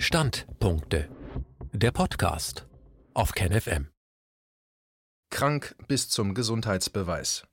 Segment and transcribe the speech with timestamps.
[0.00, 1.08] Standpunkte.
[1.72, 2.68] Der Podcast
[3.14, 3.88] auf KenFM.
[5.28, 7.48] Krank bis zum Gesundheitsbeweis.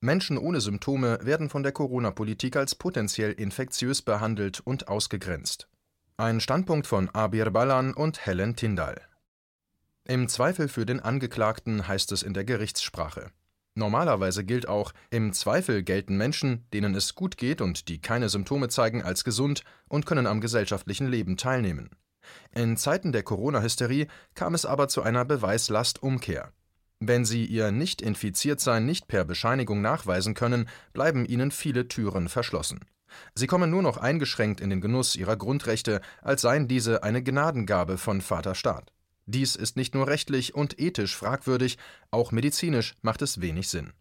[0.00, 5.68] Menschen ohne Symptome werden von der Corona-Politik als potenziell infektiös behandelt und ausgegrenzt.
[6.16, 9.00] Ein Standpunkt von Abir Balan und Helen Tindall.
[10.04, 13.32] Im Zweifel für den Angeklagten heißt es in der Gerichtssprache.
[13.80, 18.68] Normalerweise gilt auch, im Zweifel gelten Menschen, denen es gut geht und die keine Symptome
[18.68, 21.88] zeigen, als gesund und können am gesellschaftlichen Leben teilnehmen.
[22.52, 26.52] In Zeiten der Corona-Hysterie kam es aber zu einer Beweislastumkehr.
[27.00, 32.80] Wenn sie ihr Nicht-Infiziertsein nicht per Bescheinigung nachweisen können, bleiben ihnen viele Türen verschlossen.
[33.34, 37.96] Sie kommen nur noch eingeschränkt in den Genuss ihrer Grundrechte, als seien diese eine Gnadengabe
[37.96, 38.92] von Vater Staat.
[39.30, 41.78] Dies ist nicht nur rechtlich und ethisch fragwürdig,
[42.10, 43.92] auch medizinisch macht es wenig Sinn.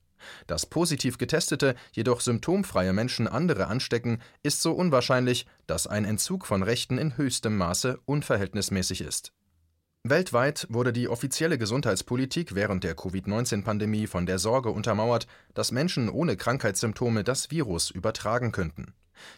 [0.47, 6.63] Dass positiv getestete, jedoch symptomfreie Menschen andere anstecken, ist so unwahrscheinlich, dass ein Entzug von
[6.63, 9.31] Rechten in höchstem Maße unverhältnismäßig ist.
[10.03, 16.38] Weltweit wurde die offizielle Gesundheitspolitik während der Covid-19-Pandemie von der Sorge untermauert, dass Menschen ohne
[16.38, 18.94] Krankheitssymptome das Virus übertragen könnten.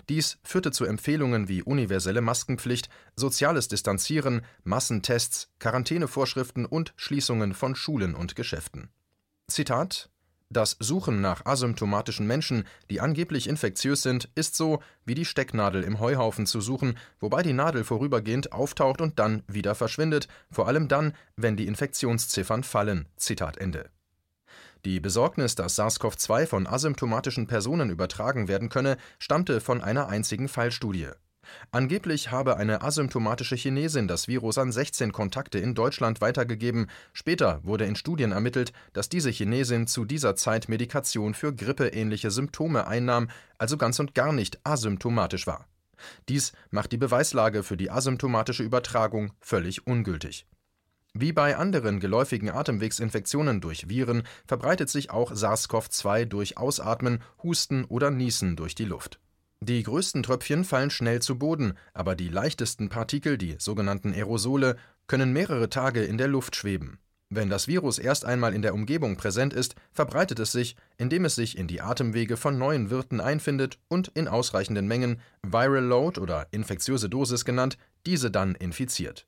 [0.07, 8.13] Dies führte zu Empfehlungen wie universelle Maskenpflicht, soziales Distanzieren, Massentests, Quarantänevorschriften und Schließungen von Schulen
[8.13, 8.89] und Geschäften.
[9.47, 10.11] Zitat
[10.51, 15.99] das Suchen nach asymptomatischen Menschen, die angeblich infektiös sind, ist so, wie die Stecknadel im
[15.99, 21.13] Heuhaufen zu suchen, wobei die Nadel vorübergehend auftaucht und dann wieder verschwindet, vor allem dann,
[21.37, 23.07] wenn die Infektionsziffern fallen.
[23.15, 23.89] Zitat Ende.
[24.83, 31.09] Die Besorgnis, dass SARS-CoV-2 von asymptomatischen Personen übertragen werden könne, stammte von einer einzigen Fallstudie.
[31.71, 36.87] Angeblich habe eine asymptomatische Chinesin das Virus an 16 Kontakte in Deutschland weitergegeben.
[37.13, 42.87] Später wurde in Studien ermittelt, dass diese Chinesin zu dieser Zeit Medikation für grippeähnliche Symptome
[42.87, 45.67] einnahm, also ganz und gar nicht asymptomatisch war.
[46.29, 50.45] Dies macht die Beweislage für die asymptomatische Übertragung völlig ungültig.
[51.13, 58.11] Wie bei anderen geläufigen Atemwegsinfektionen durch Viren verbreitet sich auch SARS-CoV-2 durch Ausatmen, Husten oder
[58.11, 59.20] Niesen durch die Luft.
[59.63, 65.33] Die größten Tröpfchen fallen schnell zu Boden, aber die leichtesten Partikel, die sogenannten Aerosole, können
[65.33, 66.97] mehrere Tage in der Luft schweben.
[67.29, 71.35] Wenn das Virus erst einmal in der Umgebung präsent ist, verbreitet es sich, indem es
[71.35, 76.47] sich in die Atemwege von neuen Wirten einfindet und in ausreichenden Mengen, Viral Load oder
[76.49, 79.27] infektiöse Dosis genannt, diese dann infiziert.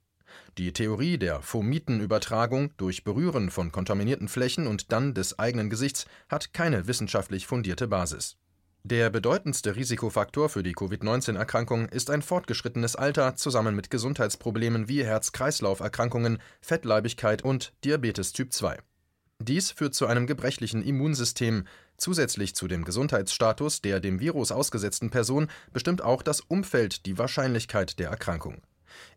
[0.57, 6.53] Die Theorie der Fomitenübertragung durch Berühren von kontaminierten Flächen und dann des eigenen Gesichts hat
[6.53, 8.35] keine wissenschaftlich fundierte Basis.
[8.85, 16.39] Der bedeutendste Risikofaktor für die Covid-19-Erkrankung ist ein fortgeschrittenes Alter zusammen mit Gesundheitsproblemen wie Herz-Kreislauf-Erkrankungen,
[16.59, 18.79] Fettleibigkeit und Diabetes Typ 2.
[19.39, 21.65] Dies führt zu einem gebrechlichen Immunsystem.
[21.95, 27.99] Zusätzlich zu dem Gesundheitsstatus der dem Virus ausgesetzten Person bestimmt auch das Umfeld die Wahrscheinlichkeit
[27.99, 28.63] der Erkrankung.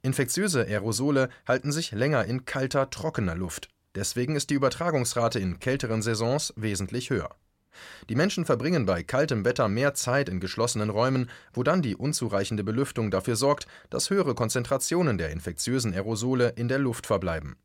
[0.00, 3.68] Infektiöse Aerosole halten sich länger in kalter, trockener Luft.
[3.96, 7.34] Deswegen ist die Übertragungsrate in kälteren Saisons wesentlich höher.
[8.08, 12.64] Die Menschen verbringen bei kaltem Wetter mehr Zeit in geschlossenen Räumen, wo dann die unzureichende
[12.64, 17.56] Belüftung dafür sorgt, dass höhere Konzentrationen der infektiösen Aerosole in der Luft verbleiben.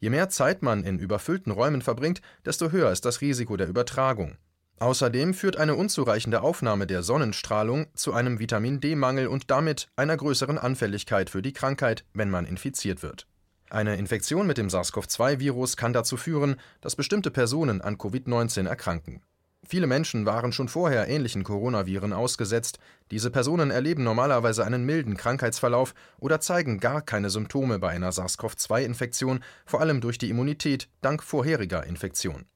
[0.00, 4.36] Je mehr Zeit man in überfüllten Räumen verbringt, desto höher ist das Risiko der Übertragung.
[4.80, 11.30] Außerdem führt eine unzureichende Aufnahme der Sonnenstrahlung zu einem Vitamin-D-Mangel und damit einer größeren Anfälligkeit
[11.30, 13.26] für die Krankheit, wenn man infiziert wird.
[13.70, 19.20] Eine Infektion mit dem SARS-CoV-2-Virus kann dazu führen, dass bestimmte Personen an Covid-19 erkranken.
[19.66, 22.78] Viele Menschen waren schon vorher ähnlichen Coronaviren ausgesetzt.
[23.10, 29.40] Diese Personen erleben normalerweise einen milden Krankheitsverlauf oder zeigen gar keine Symptome bei einer SARS-CoV-2-Infektion,
[29.66, 32.46] vor allem durch die Immunität dank vorheriger Infektion.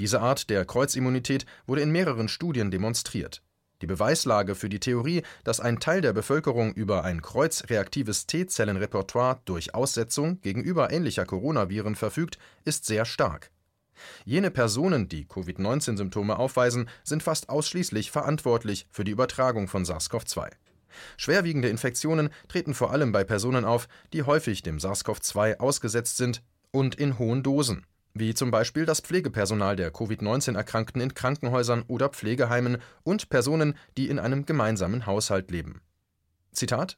[0.00, 3.42] Diese Art der Kreuzimmunität wurde in mehreren Studien demonstriert.
[3.82, 9.74] Die Beweislage für die Theorie, dass ein Teil der Bevölkerung über ein kreuzreaktives T-Zellenrepertoire durch
[9.74, 13.50] Aussetzung gegenüber ähnlicher Coronaviren verfügt, ist sehr stark.
[14.24, 20.50] Jene Personen, die Covid-19-Symptome aufweisen, sind fast ausschließlich verantwortlich für die Übertragung von SARS-CoV-2.
[21.16, 26.94] Schwerwiegende Infektionen treten vor allem bei Personen auf, die häufig dem SARS-CoV-2 ausgesetzt sind und
[26.94, 27.86] in hohen Dosen
[28.18, 34.18] wie zum Beispiel das Pflegepersonal der Covid-19-Erkrankten in Krankenhäusern oder Pflegeheimen und Personen, die in
[34.18, 35.82] einem gemeinsamen Haushalt leben.
[36.52, 36.96] Zitat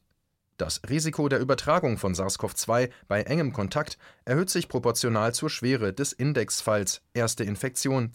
[0.58, 6.12] Das Risiko der Übertragung von SARS-CoV-2 bei engem Kontakt erhöht sich proportional zur Schwere des
[6.12, 8.10] Indexfalls erste Infektion.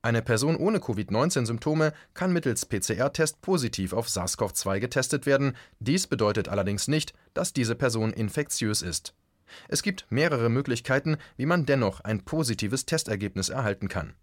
[0.00, 5.56] Eine Person ohne Covid-19-Symptome kann mittels PCR-Test positiv auf SARS-CoV-2 getestet werden.
[5.80, 9.12] Dies bedeutet allerdings nicht, dass diese Person infektiös ist.
[9.66, 14.14] Es gibt mehrere Möglichkeiten, wie man dennoch ein positives Testergebnis erhalten kann.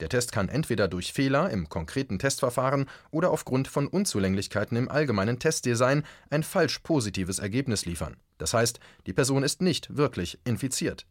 [0.00, 5.38] Der Test kann entweder durch Fehler im konkreten Testverfahren oder aufgrund von Unzulänglichkeiten im allgemeinen
[5.38, 8.16] Testdesign ein falsch positives Ergebnis liefern.
[8.38, 11.06] Das heißt, die Person ist nicht wirklich infiziert.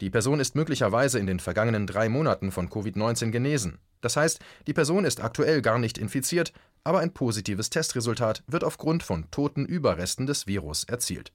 [0.00, 3.78] Die Person ist möglicherweise in den vergangenen drei Monaten von Covid-19 genesen.
[4.00, 6.52] Das heißt, die Person ist aktuell gar nicht infiziert,
[6.84, 11.32] aber ein positives Testresultat wird aufgrund von toten Überresten des Virus erzielt.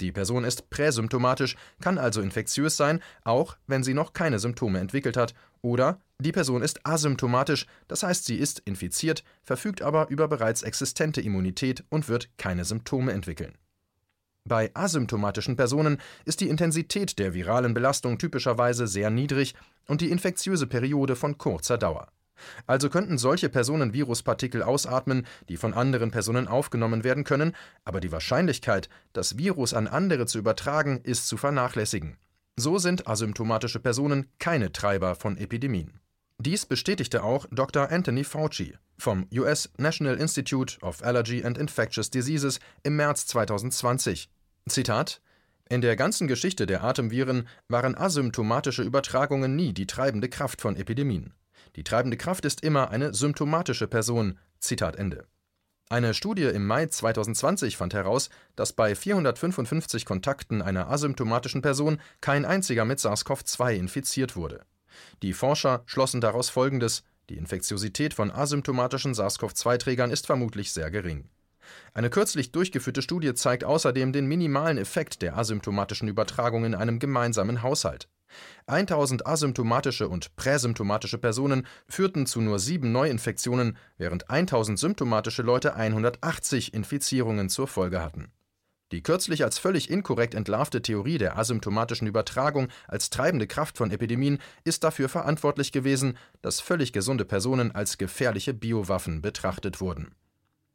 [0.00, 5.16] Die Person ist präsymptomatisch, kann also infektiös sein, auch wenn sie noch keine Symptome entwickelt
[5.16, 10.62] hat, oder die Person ist asymptomatisch, das heißt, sie ist infiziert, verfügt aber über bereits
[10.62, 13.56] existente Immunität und wird keine Symptome entwickeln.
[14.44, 19.54] Bei asymptomatischen Personen ist die Intensität der viralen Belastung typischerweise sehr niedrig
[19.86, 22.08] und die infektiöse Periode von kurzer Dauer.
[22.66, 27.54] Also könnten solche Personen Viruspartikel ausatmen, die von anderen Personen aufgenommen werden können,
[27.84, 32.16] aber die Wahrscheinlichkeit, das Virus an andere zu übertragen, ist zu vernachlässigen.
[32.56, 36.00] So sind asymptomatische Personen keine Treiber von Epidemien.
[36.40, 37.90] Dies bestätigte auch Dr.
[37.90, 44.28] Anthony Fauci vom US National Institute of Allergy and Infectious Diseases im März 2020.
[44.68, 45.20] Zitat
[45.70, 51.34] in der ganzen Geschichte der Atemviren waren asymptomatische Übertragungen nie die treibende Kraft von Epidemien.
[51.76, 54.38] Die treibende Kraft ist immer eine symptomatische Person.
[54.58, 55.26] Zitat Ende.
[55.90, 62.44] Eine Studie im Mai 2020 fand heraus, dass bei 455 Kontakten einer asymptomatischen Person kein
[62.44, 64.66] einziger mit SARS-CoV-2 infiziert wurde.
[65.22, 71.30] Die Forscher schlossen daraus Folgendes: Die Infektiosität von asymptomatischen SARS-CoV-2-Trägern ist vermutlich sehr gering.
[71.94, 77.62] Eine kürzlich durchgeführte Studie zeigt außerdem den minimalen Effekt der asymptomatischen Übertragung in einem gemeinsamen
[77.62, 78.08] Haushalt.
[78.66, 86.74] 1000 asymptomatische und präsymptomatische Personen führten zu nur sieben Neuinfektionen, während 1000 symptomatische Leute 180
[86.74, 88.32] Infizierungen zur Folge hatten.
[88.92, 94.38] Die kürzlich als völlig inkorrekt entlarvte Theorie der asymptomatischen Übertragung als treibende Kraft von Epidemien
[94.64, 100.14] ist dafür verantwortlich gewesen, dass völlig gesunde Personen als gefährliche Biowaffen betrachtet wurden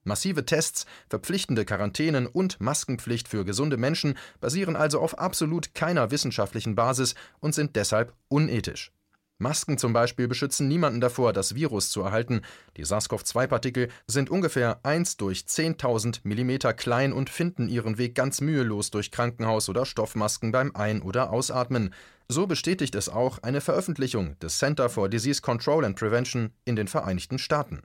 [0.03, 6.75] Massive Tests, verpflichtende Quarantänen und Maskenpflicht für gesunde Menschen basieren also auf absolut keiner wissenschaftlichen
[6.75, 8.91] Basis und sind deshalb unethisch.
[9.39, 12.41] Masken zum Beispiel beschützen niemanden davor, das Virus zu erhalten.
[12.77, 18.91] Die SARS-CoV-2-Partikel sind ungefähr 1 durch 10.000 mm klein und finden ihren Weg ganz mühelos
[18.91, 21.93] durch Krankenhaus- oder Stoffmasken beim Ein- oder Ausatmen.
[22.29, 26.87] So bestätigt es auch eine Veröffentlichung des Center for Disease Control and Prevention in den
[26.87, 27.81] Vereinigten Staaten.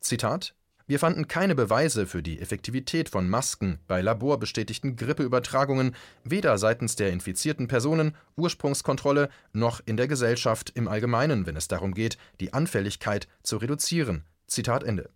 [0.00, 0.54] Zitat
[0.90, 5.94] wir fanden keine Beweise für die Effektivität von Masken bei laborbestätigten Grippeübertragungen,
[6.24, 11.94] weder seitens der infizierten Personen, Ursprungskontrolle noch in der Gesellschaft im Allgemeinen, wenn es darum
[11.94, 14.24] geht, die Anfälligkeit zu reduzieren.
[14.48, 15.10] Zitat Ende.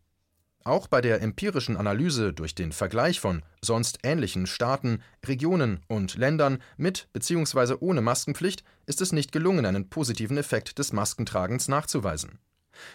[0.62, 6.58] Auch bei der empirischen Analyse durch den Vergleich von sonst ähnlichen Staaten, Regionen und Ländern
[6.76, 7.78] mit bzw.
[7.80, 12.38] ohne Maskenpflicht ist es nicht gelungen, einen positiven Effekt des Maskentragens nachzuweisen.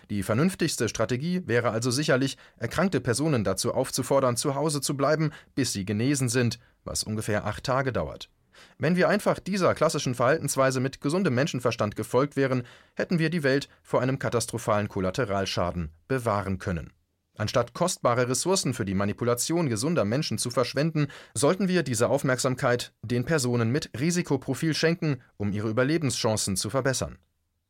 [0.10, 5.74] Die vernünftigste Strategie wäre also sicherlich, erkrankte Personen dazu aufzufordern, zu Hause zu bleiben, bis
[5.74, 8.30] sie genesen sind, was ungefähr acht Tage dauert.
[8.78, 12.64] Wenn wir einfach dieser klassischen Verhaltensweise mit gesundem Menschenverstand gefolgt wären,
[12.96, 16.92] hätten wir die Welt vor einem katastrophalen Kollateralschaden bewahren können.
[17.38, 23.24] Anstatt kostbare Ressourcen für die Manipulation gesunder Menschen zu verschwenden, sollten wir diese Aufmerksamkeit den
[23.24, 27.18] Personen mit Risikoprofil schenken, um ihre Überlebenschancen zu verbessern.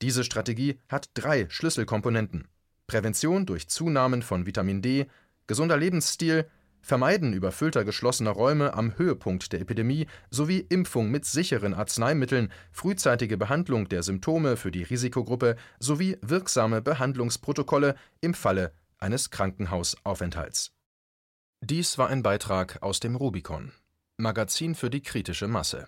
[0.02, 2.48] Diese Strategie hat drei Schlüsselkomponenten:
[2.88, 5.08] Prävention durch Zunahmen von Vitamin D,
[5.48, 6.50] gesunder Lebensstil,
[6.82, 13.90] Vermeiden überfüllter geschlossener Räume am Höhepunkt der Epidemie sowie Impfung mit sicheren Arzneimitteln, frühzeitige Behandlung
[13.90, 20.72] der Symptome für die Risikogruppe sowie wirksame Behandlungsprotokolle im Falle eines Krankenhausaufenthalts.
[21.62, 23.74] Dies war ein Beitrag aus dem Rubicon,
[24.18, 25.88] Magazin für die kritische Masse